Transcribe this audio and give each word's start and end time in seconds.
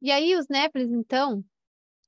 E 0.00 0.10
aí 0.10 0.36
os 0.36 0.48
Néfilis, 0.48 0.90
então, 0.90 1.44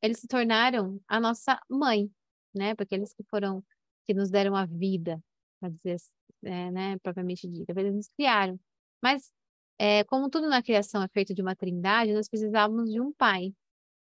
eles 0.02 0.18
se 0.20 0.28
tornaram 0.28 1.00
a 1.08 1.20
nossa 1.20 1.60
mãe, 1.68 2.10
né? 2.54 2.74
Porque 2.74 2.94
eles 2.94 3.12
que 3.12 3.24
foram, 3.24 3.64
que 4.06 4.14
nos 4.14 4.30
deram 4.30 4.54
a 4.56 4.66
vida, 4.66 5.22
para 5.60 5.70
dizer, 5.70 5.96
é, 6.44 6.70
né, 6.70 6.98
propriamente 6.98 7.48
dita, 7.48 7.72
eles 7.76 7.94
nos 7.94 8.08
criaram. 8.08 8.58
Mas, 9.02 9.32
é, 9.78 10.04
como 10.04 10.30
tudo 10.30 10.48
na 10.48 10.62
criação 10.62 11.02
é 11.02 11.08
feito 11.08 11.34
de 11.34 11.42
uma 11.42 11.56
trindade, 11.56 12.12
nós 12.12 12.28
precisávamos 12.28 12.90
de 12.90 13.00
um 13.00 13.12
pai. 13.12 13.52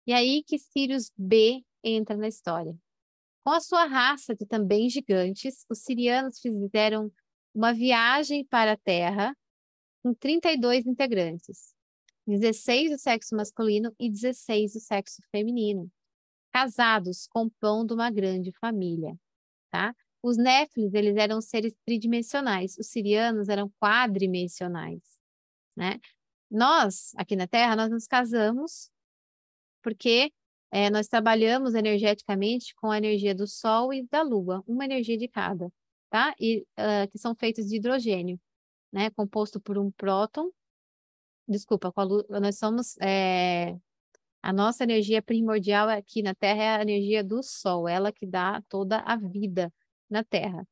E 0.07 0.13
aí 0.13 0.43
que 0.43 0.57
Sirius 0.57 1.11
B 1.17 1.63
entra 1.83 2.15
na 2.17 2.27
história. 2.27 2.75
Com 3.43 3.51
a 3.51 3.59
sua 3.61 3.85
raça 3.85 4.35
de 4.35 4.45
também 4.45 4.89
gigantes, 4.89 5.65
os 5.69 5.79
sirianos 5.79 6.39
fizeram 6.39 7.11
uma 7.53 7.73
viagem 7.73 8.45
para 8.45 8.73
a 8.73 8.77
Terra 8.77 9.35
com 10.03 10.13
32 10.13 10.85
integrantes, 10.85 11.73
16 12.27 12.91
do 12.91 12.97
sexo 12.97 13.35
masculino 13.35 13.93
e 13.99 14.09
16 14.09 14.73
do 14.73 14.79
sexo 14.79 15.21
feminino, 15.31 15.89
casados, 16.51 17.27
compondo 17.27 17.93
uma 17.93 18.11
grande 18.11 18.51
família, 18.51 19.17
tá? 19.71 19.95
Os 20.21 20.37
Néfilis, 20.37 20.93
eles 20.93 21.15
eram 21.15 21.39
seres 21.39 21.73
tridimensionais, 21.85 22.77
os 22.77 22.87
sirianos 22.87 23.49
eram 23.49 23.71
quadrimensionais, 23.79 25.01
né? 25.75 25.99
Nós, 26.49 27.13
aqui 27.15 27.35
na 27.35 27.47
Terra, 27.47 27.75
nós 27.75 27.89
nos 27.89 28.07
casamos 28.07 28.89
porque 29.81 30.31
é, 30.71 30.89
nós 30.89 31.07
trabalhamos 31.07 31.73
energeticamente 31.73 32.75
com 32.75 32.91
a 32.91 32.97
energia 32.97 33.33
do 33.33 33.47
Sol 33.47 33.93
e 33.93 34.03
da 34.03 34.21
Lua, 34.21 34.63
uma 34.67 34.83
energia 34.83 35.17
de 35.17 35.27
cada, 35.27 35.71
tá? 36.09 36.35
E 36.39 36.65
uh, 36.77 37.09
que 37.09 37.17
são 37.17 37.33
feitos 37.35 37.67
de 37.67 37.77
hidrogênio, 37.77 38.39
né? 38.91 39.09
Composto 39.11 39.61
por 39.61 39.77
um 39.77 39.91
próton. 39.91 40.51
Desculpa, 41.47 41.93
nós 42.41 42.57
somos 42.57 42.97
é, 42.99 43.77
a 44.41 44.53
nossa 44.53 44.83
energia 44.83 45.21
primordial 45.21 45.89
aqui 45.89 46.21
na 46.21 46.35
Terra 46.35 46.63
é 46.63 46.75
a 46.77 46.81
energia 46.81 47.23
do 47.23 47.41
Sol, 47.41 47.87
ela 47.87 48.11
que 48.11 48.25
dá 48.25 48.61
toda 48.69 48.99
a 48.99 49.15
vida 49.15 49.73
na 50.09 50.23
Terra, 50.23 50.67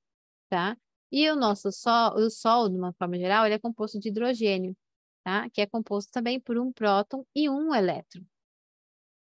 tá? 0.49 0.77
E 1.11 1.29
o 1.29 1.35
nosso 1.35 1.71
Sol, 1.71 2.15
o 2.15 2.29
Sol, 2.29 2.69
de 2.69 2.77
uma 2.77 2.93
forma 2.93 3.17
geral, 3.17 3.45
ele 3.45 3.55
é 3.55 3.59
composto 3.59 3.99
de 3.99 4.09
hidrogênio, 4.09 4.75
tá? 5.23 5.49
Que 5.49 5.61
é 5.61 5.65
composto 5.65 6.11
também 6.11 6.39
por 6.39 6.57
um 6.57 6.71
próton 6.71 7.25
e 7.35 7.49
um 7.49 7.73
elétron, 7.73 8.23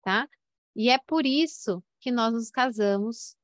tá? 0.02 0.28
E 0.76 0.90
é 0.90 0.98
por 0.98 1.26
isso 1.26 1.84
que 2.00 2.12
nós 2.12 2.34
nos 2.34 2.50
casamos 2.50 3.36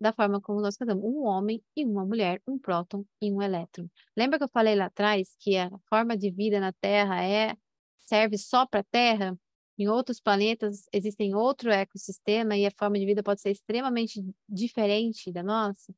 da 0.00 0.12
forma 0.12 0.40
como 0.40 0.60
nós 0.60 0.76
casamos, 0.76 1.02
um 1.04 1.22
homem 1.24 1.62
e 1.74 1.84
uma 1.84 2.04
mulher, 2.04 2.42
um 2.46 2.58
próton 2.58 3.04
e 3.20 3.32
um 3.32 3.40
elétron. 3.40 3.88
Lembra 4.16 4.38
que 4.38 4.44
eu 4.44 4.48
falei 4.48 4.74
lá 4.74 4.86
atrás 4.86 5.34
que 5.38 5.56
a 5.56 5.70
forma 5.88 6.16
de 6.16 6.30
vida 6.30 6.60
na 6.60 6.72
Terra 6.72 7.24
é 7.24 7.56
serve 8.00 8.36
só 8.38 8.66
para 8.66 8.80
a 8.80 8.84
Terra? 8.84 9.38
Em 9.78 9.88
outros 9.88 10.20
planetas 10.20 10.86
existem 10.92 11.34
outro 11.34 11.70
ecossistema 11.70 12.56
e 12.56 12.66
a 12.66 12.70
forma 12.78 12.98
de 12.98 13.06
vida 13.06 13.22
pode 13.22 13.40
ser 13.40 13.50
extremamente 13.50 14.24
diferente 14.48 15.32
da 15.32 15.42
nossa? 15.42 15.94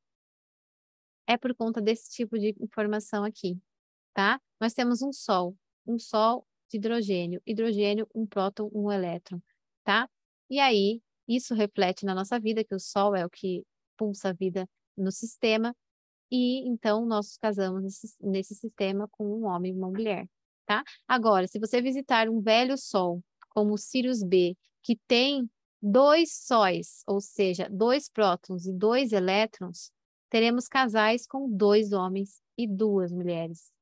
É 1.26 1.36
por 1.36 1.54
conta 1.54 1.80
desse 1.80 2.10
tipo 2.10 2.38
de 2.38 2.56
informação 2.60 3.24
aqui, 3.24 3.58
tá? 4.14 4.40
Nós 4.60 4.72
temos 4.72 5.02
um 5.02 5.12
Sol, 5.12 5.56
um 5.86 5.98
Sol 5.98 6.46
de 6.70 6.78
hidrogênio, 6.78 7.42
hidrogênio, 7.46 8.08
um 8.14 8.26
próton, 8.26 8.70
um 8.72 8.90
elétron, 8.90 9.40
tá? 9.84 10.08
E 10.50 10.58
aí, 10.58 11.02
isso 11.26 11.54
reflete 11.54 12.06
na 12.06 12.14
nossa 12.14 12.40
vida, 12.40 12.64
que 12.64 12.74
o 12.74 12.80
Sol 12.80 13.14
é 13.14 13.24
o 13.24 13.30
que 13.30 13.64
pulsa 13.98 14.30
a 14.30 14.32
vida 14.32 14.68
no 14.96 15.12
sistema, 15.12 15.74
e 16.30 16.66
então 16.68 17.04
nós 17.04 17.36
casamos 17.36 17.82
nesse, 17.82 18.16
nesse 18.20 18.54
sistema 18.54 19.08
com 19.08 19.26
um 19.26 19.44
homem 19.46 19.72
e 19.72 19.76
uma 19.76 19.88
mulher, 19.88 20.26
tá? 20.66 20.84
Agora, 21.06 21.46
se 21.46 21.58
você 21.58 21.82
visitar 21.82 22.28
um 22.28 22.40
velho 22.40 22.76
Sol, 22.78 23.22
como 23.50 23.74
o 23.74 23.78
Sirius 23.78 24.22
B, 24.22 24.56
que 24.82 24.96
tem 25.06 25.50
dois 25.82 26.32
sóis, 26.32 27.02
ou 27.06 27.20
seja, 27.20 27.68
dois 27.70 28.08
prótons 28.08 28.66
e 28.66 28.72
dois 28.72 29.12
elétrons, 29.12 29.90
teremos 30.30 30.68
casais 30.68 31.26
com 31.26 31.50
dois 31.50 31.92
homens 31.92 32.42
e 32.56 32.66
duas 32.66 33.12
mulheres. 33.12 33.72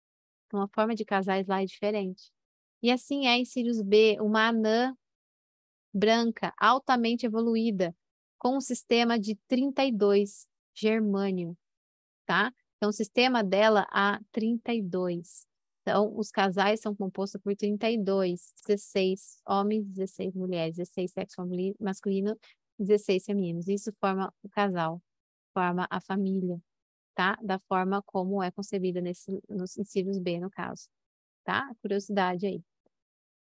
Então, 0.47 0.63
a 0.63 0.69
forma 0.69 0.95
de 0.95 1.05
casais 1.05 1.47
lá 1.47 1.63
é 1.63 1.67
diferente. 1.67 2.31
E 2.83 2.91
assim 2.91 3.27
é 3.27 3.37
em 3.37 3.45
Sirius 3.45 3.83
B, 3.83 4.17
uma 4.21 4.49
anã 4.49 4.97
branca, 5.93 6.55
altamente 6.59 7.27
evoluída, 7.27 7.95
com 8.39 8.57
um 8.57 8.61
sistema 8.61 9.19
de 9.19 9.37
32 9.49 10.47
germânio, 10.75 11.57
tá? 12.27 12.53
Então, 12.77 12.91
o 12.91 12.93
sistema 12.93 13.43
dela 13.43 13.87
a 13.91 14.21
32. 14.33 15.47
Então, 15.83 16.17
os 16.19 16.31
casais 16.31 16.81
são 16.81 16.95
compostos 16.95 17.41
por 17.41 17.55
32, 17.57 18.53
16 18.67 19.41
homens, 19.47 19.87
16 19.87 20.35
mulheres, 20.35 20.77
16 20.77 21.13
sexo 21.13 21.43
masculino, 21.81 22.37
16 22.79 23.25
femininos. 23.25 23.69
Isso 23.69 23.93
forma 24.01 24.33
o 24.43 24.49
casal, 24.49 25.01
forma 25.55 25.87
a 25.89 26.01
família, 26.01 26.61
tá? 27.15 27.39
Da 27.43 27.59
forma 27.61 28.03
como 28.03 28.43
é 28.43 28.51
concebida 28.51 29.01
nesse, 29.01 29.41
nos 29.49 29.77
incisos 29.77 30.19
B, 30.19 30.39
no 30.39 30.51
caso, 30.51 30.89
tá? 31.45 31.71
Curiosidade 31.81 32.47
aí. 32.47 32.63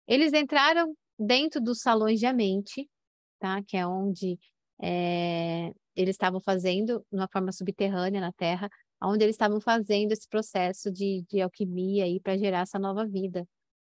Eles 0.08 0.34
entraram 0.34 0.96
dentro 1.20 1.62
dos 1.62 1.82
salões 1.82 2.20
de 2.20 2.34
mente, 2.34 2.90
tá? 3.38 3.62
Que 3.64 3.78
é 3.78 3.86
onde 3.86 4.40
é, 4.82 5.74
eles 5.96 6.16
estavam 6.16 6.40
fazendo, 6.40 7.06
de 7.12 7.18
uma 7.18 7.28
forma 7.28 7.52
subterrânea 7.52 8.22
na 8.22 8.32
Terra, 8.34 8.70
onde 9.02 9.24
eles 9.24 9.36
estavam 9.36 9.60
fazendo 9.62 10.12
esse 10.12 10.28
processo 10.28 10.92
de, 10.92 11.24
de 11.30 11.42
alquimia 11.42 12.06
aí 12.06 12.20
para 12.20 12.38
gerar 12.38 12.62
essa 12.62 12.80
nova 12.80 13.06
vida, 13.06 13.48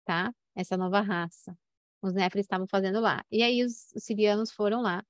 tá? 0.06 0.34
Essa 0.56 0.78
nova 0.78 1.02
raça. 1.02 1.56
Os 2.02 2.14
Néfilis 2.14 2.46
estavam 2.46 2.68
fazendo 2.68 3.00
lá. 3.00 3.24
E 3.31 3.44
aí 3.44 3.64
os, 3.64 3.92
os 3.96 4.03
sirianos 4.03 4.52
foram 4.52 4.81
lá, 4.81 5.03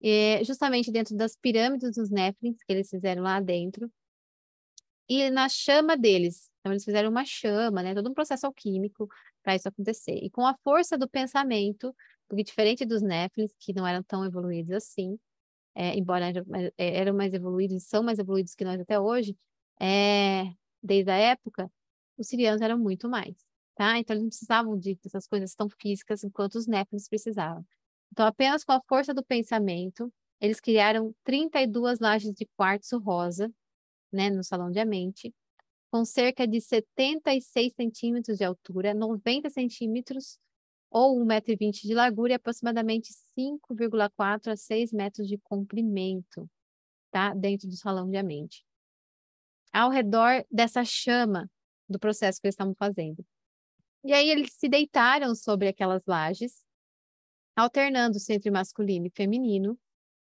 e, 0.00 0.42
justamente 0.44 0.90
dentro 0.92 1.16
das 1.16 1.36
pirâmides 1.36 1.96
dos 1.96 2.10
Néfilis, 2.10 2.62
que 2.64 2.72
eles 2.72 2.88
fizeram 2.88 3.22
lá 3.22 3.40
dentro, 3.40 3.90
e 5.08 5.30
na 5.30 5.48
chama 5.48 5.96
deles. 5.96 6.50
Então, 6.60 6.72
eles 6.72 6.84
fizeram 6.84 7.10
uma 7.10 7.24
chama, 7.24 7.82
né? 7.82 7.94
Todo 7.94 8.10
um 8.10 8.14
processo 8.14 8.46
alquímico 8.46 9.08
para 9.42 9.54
isso 9.54 9.68
acontecer. 9.68 10.18
E 10.22 10.30
com 10.30 10.44
a 10.44 10.54
força 10.64 10.98
do 10.98 11.08
pensamento, 11.08 11.94
porque 12.28 12.44
diferente 12.44 12.84
dos 12.84 13.02
Néfilis, 13.02 13.52
que 13.58 13.72
não 13.72 13.86
eram 13.86 14.02
tão 14.02 14.24
evoluídos 14.24 14.72
assim, 14.72 15.18
é, 15.74 15.96
embora 15.96 16.32
é, 16.78 16.96
eram 16.96 17.14
mais 17.14 17.32
evoluídos 17.34 17.76
e 17.76 17.80
são 17.80 18.02
mais 18.02 18.18
evoluídos 18.18 18.54
que 18.54 18.64
nós 18.64 18.80
até 18.80 18.98
hoje, 18.98 19.36
é, 19.80 20.44
desde 20.82 21.10
a 21.10 21.16
época, 21.16 21.70
os 22.16 22.28
sirianos 22.28 22.62
eram 22.62 22.78
muito 22.78 23.08
mais, 23.08 23.36
tá? 23.74 23.98
Então, 23.98 24.14
eles 24.14 24.22
não 24.22 24.30
precisavam 24.30 24.78
de 24.78 24.98
essas 25.04 25.26
coisas 25.26 25.54
tão 25.54 25.68
físicas 25.68 26.24
enquanto 26.24 26.54
os 26.56 26.66
Néfilis 26.66 27.08
precisavam. 27.08 27.64
Então, 28.10 28.26
apenas 28.26 28.64
com 28.64 28.72
a 28.72 28.80
força 28.88 29.12
do 29.12 29.22
pensamento, 29.22 30.12
eles 30.40 30.60
criaram 30.60 31.14
32 31.24 31.98
lajes 32.00 32.32
de 32.32 32.46
quartzo 32.56 32.98
rosa, 32.98 33.52
né, 34.12 34.30
no 34.30 34.42
Salão 34.42 34.70
de 34.70 34.78
Amente, 34.78 35.34
com 35.90 36.04
cerca 36.04 36.46
de 36.46 36.60
76 36.60 37.74
centímetros 37.74 38.38
de 38.38 38.44
altura, 38.44 38.94
90 38.94 39.50
centímetros 39.50 40.38
ou 40.90 41.18
1,20m 41.24 41.82
de 41.82 41.94
largura 41.94 42.32
e 42.32 42.34
aproximadamente 42.34 43.12
5,4 43.38 44.52
a 44.52 44.56
6 44.56 44.92
metros 44.92 45.28
de 45.28 45.38
comprimento, 45.38 46.48
tá? 47.10 47.34
Dentro 47.34 47.68
do 47.68 47.76
salão 47.76 48.08
de 48.08 48.22
mente. 48.22 48.64
Ao 49.72 49.90
redor 49.90 50.44
dessa 50.50 50.84
chama 50.84 51.50
do 51.88 51.98
processo 51.98 52.40
que 52.40 52.46
eles 52.46 52.54
estavam 52.54 52.74
fazendo. 52.74 53.24
E 54.04 54.12
aí 54.12 54.30
eles 54.30 54.52
se 54.52 54.68
deitaram 54.68 55.34
sobre 55.34 55.68
aquelas 55.68 56.02
lajes, 56.06 56.64
alternando-se 57.56 58.32
entre 58.32 58.50
masculino 58.50 59.06
e 59.06 59.10
feminino, 59.10 59.78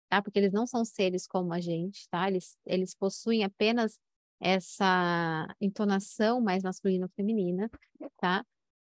tá? 0.08 0.22
Porque 0.22 0.38
eles 0.38 0.52
não 0.52 0.66
são 0.66 0.84
seres 0.84 1.26
como 1.26 1.52
a 1.52 1.60
gente, 1.60 2.08
tá? 2.08 2.28
Eles, 2.28 2.56
eles 2.64 2.94
possuem 2.94 3.44
apenas 3.44 4.00
essa 4.40 5.54
entonação 5.60 6.40
mais 6.40 6.62
masculina 6.62 7.06
ou 7.06 7.12
feminina, 7.14 7.70
tá? 8.18 8.44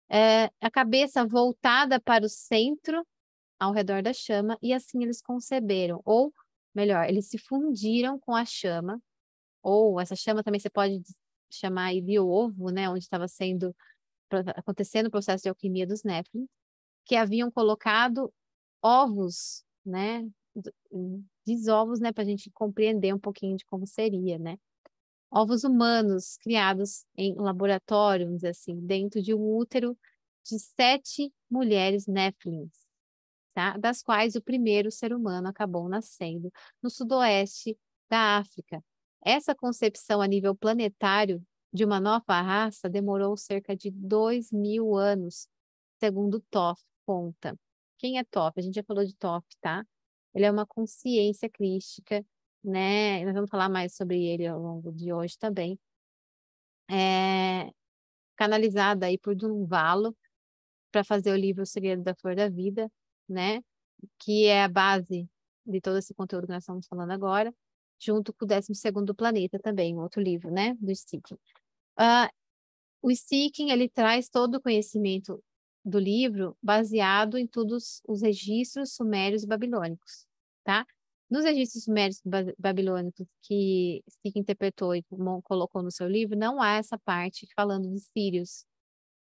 É, 0.09 0.51
a 0.61 0.71
cabeça 0.71 1.27
voltada 1.27 2.01
para 2.01 2.25
o 2.25 2.29
centro, 2.29 3.07
ao 3.59 3.73
redor 3.73 4.03
da 4.03 4.13
chama, 4.13 4.59
e 4.63 4.73
assim 4.73 5.03
eles 5.03 5.21
conceberam, 5.23 6.01
ou 6.05 6.33
melhor, 6.75 7.09
eles 7.09 7.29
se 7.29 7.39
fundiram 7.39 8.19
com 8.19 8.35
a 8.35 8.45
chama, 8.45 9.01
ou 9.63 10.01
essa 10.01 10.15
chama 10.17 10.43
também 10.45 10.61
você 10.61 10.71
pode 10.71 11.03
chamar 11.51 11.95
de 11.95 12.19
ovo, 12.19 12.71
né, 12.71 12.89
onde 12.89 13.01
estava 13.01 13.29
sendo 13.29 13.75
acontecendo 14.57 15.07
o 15.07 15.11
processo 15.11 15.45
de 15.45 15.49
alquimia 15.49 15.87
dos 15.87 16.03
Nephilim, 16.05 16.47
que 17.05 17.17
haviam 17.17 17.51
colocado 17.51 18.33
ovos, 18.83 19.65
né, 19.85 20.29
desovos, 21.47 22.01
né, 22.01 22.13
para 22.13 22.25
a 22.25 22.27
gente 22.27 22.51
compreender 22.51 23.15
um 23.15 23.19
pouquinho 23.19 23.57
de 23.57 23.65
como 23.67 23.87
seria, 23.87 24.39
né 24.39 24.59
ovos 25.31 25.65
humanos 25.65 26.37
criados 26.39 27.05
em 27.17 27.35
laboratório, 27.35 28.27
vamos 28.27 28.41
dizer 28.41 28.51
assim, 28.51 28.79
dentro 28.81 29.23
de 29.23 29.35
um 29.35 29.57
útero 29.57 29.97
de 30.45 30.59
sete 30.59 31.33
mulheres 31.51 32.07
Néflins, 32.07 32.87
tá? 33.55 33.77
das 33.77 34.03
quais 34.03 34.37
o 34.37 34.43
primeiro 34.43 34.91
ser 34.91 35.13
humano 35.13 35.49
acabou 35.49 35.89
nascendo 35.89 36.53
no 36.83 36.89
sudoeste 36.89 37.77
da 38.09 38.39
África. 38.39 38.83
Essa 39.25 39.55
concepção 39.55 40.21
a 40.21 40.27
nível 40.27 40.55
planetário 40.55 41.43
de 41.73 41.85
uma 41.85 41.99
nova 41.99 42.41
raça 42.41 42.89
demorou 42.89 43.37
cerca 43.37 43.77
de 43.77 43.91
dois 43.91 44.51
mil 44.53 44.97
anos, 44.97 45.49
segundo 45.99 46.41
Toff 46.51 46.81
conta. 47.05 47.59
Quem 47.99 48.19
é 48.19 48.25
Toff? 48.25 48.59
A 48.59 48.63
gente 48.63 48.75
já 48.75 48.85
falou 48.85 49.05
de 49.05 49.15
Toff, 49.17 49.47
tá? 49.61 49.85
Ele 50.35 50.45
é 50.45 50.51
uma 50.51 50.67
consciência 50.67 51.49
crística, 51.49 52.25
né? 52.67 53.25
Nós 53.25 53.35
vamos 53.35 53.51
falar 53.51 53.69
mais 53.69 53.95
sobre 53.95 54.25
ele 54.25 54.47
ao 54.47 54.61
longo 54.61 54.93
de 54.93 55.13
hoje 55.13 55.39
também. 55.39 55.79
É 56.91 57.71
canalizada 58.37 59.07
aí 59.07 59.19
por 59.19 59.35
Dunvalo 59.35 60.17
para 60.93 61.03
fazer 61.05 61.33
o 61.33 61.37
livro 61.37 61.63
O 61.63 61.67
Segredo 61.67 62.03
da 62.03 62.15
Flor 62.15 62.37
da 62.37 62.49
Vida, 62.49 62.91
né? 63.29 63.63
Que 64.19 64.47
é 64.47 64.65
a 64.65 64.69
base 64.69 65.29
de 65.65 65.81
todo 65.81 65.99
esse 65.99 66.15
conteúdo 66.15 66.47
que 66.47 66.53
nós 66.53 66.63
estamos 66.63 66.87
falando 66.87 67.11
agora, 67.11 67.55
junto 67.99 68.33
com 68.33 68.45
o 68.45 68.49
12 68.49 68.73
Planeta 69.17 69.59
também, 69.59 69.95
um 69.95 70.01
outro 70.01 70.21
livro, 70.21 70.51
né? 70.51 70.75
Do 70.81 70.95
Sticking. 70.95 71.35
Uh, 71.99 72.29
o 73.03 73.11
Sticking, 73.15 73.71
ele 73.71 73.89
traz 73.89 74.29
todo 74.29 74.57
o 74.57 74.61
conhecimento 74.61 75.43
do 75.85 75.99
livro 75.99 76.57
baseado 76.63 77.39
em 77.39 77.47
todos 77.47 78.03
os 78.07 78.23
registros 78.23 78.95
sumérios 78.95 79.45
e 79.45 79.47
babilônicos, 79.47 80.27
tá? 80.65 80.87
Nos 81.29 81.45
registros 81.45 81.89
e 81.89 82.55
babilônicos 82.57 83.27
que 83.43 84.03
Stick 84.09 84.37
interpretou 84.37 84.95
e 84.95 85.05
colocou 85.43 85.83
no 85.83 85.91
seu 85.91 86.09
livro, 86.09 86.39
não 86.39 86.63
há 86.63 86.77
essa 86.77 86.97
parte 86.99 87.49
falando 87.55 87.91
de 87.91 87.99
Sírios, 87.99 88.65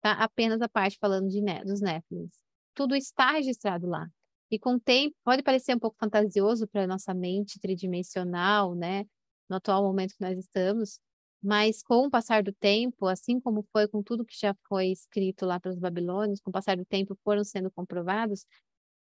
tá? 0.01 0.11
Apenas 0.13 0.61
a 0.61 0.69
parte 0.69 0.97
falando 0.99 1.27
de, 1.29 1.41
dos 1.63 1.81
Néfilins. 1.81 2.33
Tudo 2.75 2.95
está 2.95 3.31
registrado 3.31 3.87
lá. 3.87 4.07
E 4.51 4.59
com 4.59 4.75
o 4.75 4.79
tempo, 4.79 5.15
pode 5.23 5.41
parecer 5.41 5.75
um 5.75 5.79
pouco 5.79 5.97
fantasioso 5.99 6.67
para 6.67 6.83
a 6.83 6.87
nossa 6.87 7.13
mente 7.13 7.59
tridimensional, 7.59 8.75
né? 8.75 9.05
No 9.49 9.57
atual 9.57 9.83
momento 9.83 10.15
que 10.15 10.23
nós 10.23 10.37
estamos, 10.37 10.99
mas 11.41 11.83
com 11.83 12.07
o 12.07 12.09
passar 12.11 12.43
do 12.43 12.53
tempo, 12.53 13.07
assim 13.07 13.39
como 13.39 13.63
foi 13.71 13.87
com 13.87 14.03
tudo 14.03 14.25
que 14.25 14.37
já 14.39 14.55
foi 14.67 14.87
escrito 14.87 15.45
lá 15.45 15.59
pelos 15.59 15.79
babilônios, 15.79 16.39
com 16.41 16.49
o 16.49 16.53
passar 16.53 16.77
do 16.77 16.85
tempo 16.85 17.17
foram 17.23 17.43
sendo 17.43 17.71
comprovados, 17.71 18.45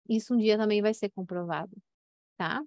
isso 0.08 0.34
um 0.34 0.38
dia 0.38 0.58
também 0.58 0.82
vai 0.82 0.94
ser 0.94 1.10
comprovado, 1.10 1.76
tá? 2.36 2.62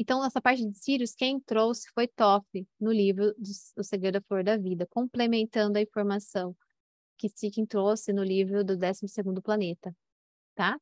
Então, 0.00 0.24
essa 0.24 0.40
parte 0.40 0.64
de 0.64 0.78
Sirius, 0.78 1.14
quem 1.14 1.38
trouxe 1.38 1.90
foi 1.92 2.08
Toff, 2.08 2.46
no 2.80 2.90
livro 2.90 3.34
do, 3.36 3.84
Segredo 3.84 4.14
da 4.14 4.22
Flor 4.22 4.42
da 4.42 4.56
Vida, 4.56 4.86
complementando 4.86 5.76
a 5.76 5.82
informação 5.82 6.56
que 7.18 7.28
Sitchin 7.28 7.66
trouxe 7.66 8.10
no 8.10 8.24
livro 8.24 8.64
do 8.64 8.78
12º 8.78 9.42
Planeta, 9.42 9.94
tá? 10.54 10.80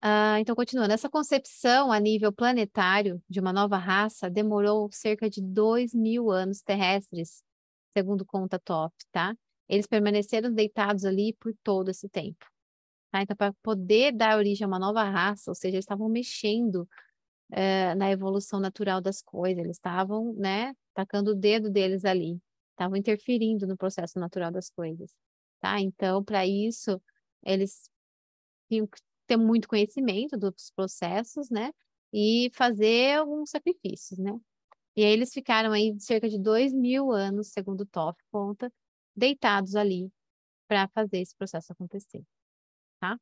Ah, 0.00 0.40
então, 0.40 0.56
continuando, 0.56 0.92
essa 0.92 1.08
concepção 1.08 1.92
a 1.92 2.00
nível 2.00 2.32
planetário 2.32 3.22
de 3.28 3.38
uma 3.38 3.52
nova 3.52 3.76
raça 3.76 4.28
demorou 4.28 4.90
cerca 4.90 5.30
de 5.30 5.40
dois 5.40 5.94
mil 5.94 6.28
anos 6.28 6.60
terrestres, 6.60 7.44
segundo 7.96 8.26
conta 8.26 8.58
Top, 8.58 8.92
tá? 9.12 9.32
Eles 9.68 9.86
permaneceram 9.86 10.52
deitados 10.52 11.04
ali 11.04 11.34
por 11.34 11.54
todo 11.62 11.88
esse 11.88 12.08
tempo. 12.08 12.44
Tá? 13.12 13.22
Então, 13.22 13.36
para 13.36 13.52
poder 13.62 14.10
dar 14.10 14.36
origem 14.36 14.64
a 14.64 14.68
uma 14.68 14.80
nova 14.80 15.04
raça, 15.04 15.52
ou 15.52 15.54
seja, 15.54 15.76
eles 15.76 15.84
estavam 15.84 16.08
mexendo 16.08 16.88
eh, 17.52 17.94
na 17.96 18.10
evolução 18.12 18.60
natural 18.60 19.02
das 19.02 19.22
coisas, 19.22 19.58
eles 19.64 19.78
estavam, 19.78 20.34
né, 20.34 20.74
tacando 20.94 21.32
o 21.32 21.36
dedo 21.36 21.70
deles 21.70 22.04
ali, 22.06 22.40
estavam 22.72 22.96
interferindo 22.98 23.66
no 23.68 23.76
processo 23.78 24.18
natural 24.20 24.52
das 24.52 24.70
coisas, 24.70 25.12
tá? 25.60 25.80
Então, 25.80 26.24
para 26.24 26.46
isso, 26.46 27.00
eles 27.44 27.90
tinham 28.68 28.86
que 28.86 28.98
ter 29.26 29.36
muito 29.36 29.68
conhecimento 29.68 30.36
dos 30.38 30.70
processos, 30.74 31.50
né? 31.50 31.72
E 32.12 32.50
fazer 32.54 33.18
alguns 33.18 33.50
sacrifícios, 33.50 34.18
né? 34.18 34.32
E 34.96 35.04
aí 35.04 35.12
eles 35.12 35.32
ficaram 35.32 35.72
aí 35.72 35.94
cerca 36.00 36.28
de 36.28 36.38
dois 36.38 36.72
mil 36.74 37.12
anos, 37.12 37.48
segundo 37.52 37.86
Toff 37.86 38.18
conta, 38.32 38.72
deitados 39.16 39.76
ali 39.76 40.10
para 40.68 40.88
fazer 40.90 41.20
esse 41.20 41.36
processo 41.36 41.72
acontecer, 41.72 42.22
tá? 43.00 43.18